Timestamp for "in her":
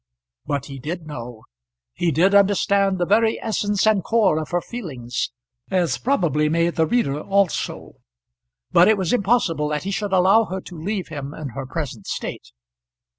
11.35-11.67